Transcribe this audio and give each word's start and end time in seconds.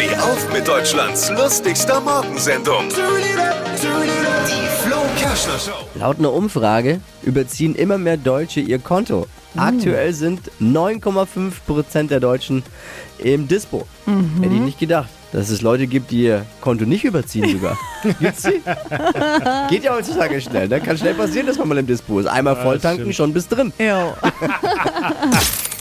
Steh 0.00 0.16
auf 0.16 0.50
mit 0.50 0.66
Deutschlands 0.66 1.30
lustigster 1.30 2.00
Morgensendung. 2.00 2.88
Die 2.88 4.82
Flo 4.82 4.96
Kerschner 5.18 5.58
Show. 5.58 5.84
Laut 5.94 6.18
einer 6.18 6.32
Umfrage 6.32 7.00
überziehen 7.22 7.74
immer 7.74 7.98
mehr 7.98 8.16
Deutsche 8.16 8.60
ihr 8.60 8.78
Konto. 8.78 9.26
Aktuell 9.56 10.14
sind 10.14 10.50
9,5% 10.58 12.08
der 12.08 12.20
Deutschen 12.20 12.62
im 13.18 13.46
Dispo. 13.46 13.86
Hätte 14.40 14.54
ich 14.54 14.60
nicht 14.60 14.78
gedacht, 14.78 15.10
dass 15.32 15.50
es 15.50 15.60
Leute 15.60 15.86
gibt, 15.86 16.12
die 16.12 16.22
ihr 16.22 16.46
Konto 16.62 16.86
nicht 16.86 17.04
überziehen 17.04 17.50
sogar. 17.50 17.76
Gibt's 18.20 18.44
die? 18.44 18.62
Geht 19.68 19.84
ja 19.84 19.94
heutzutage 19.94 20.40
schnell. 20.40 20.68
Ne? 20.68 20.80
Kann 20.80 20.96
schnell 20.96 21.14
passieren, 21.14 21.46
dass 21.46 21.58
man 21.58 21.68
mal 21.68 21.76
im 21.76 21.86
Dispo 21.86 22.20
ist. 22.20 22.26
Einmal 22.26 22.56
volltanken, 22.56 23.12
schon 23.12 23.34
bis 23.34 23.48
drin. 23.48 23.70
Ja. 23.78 24.16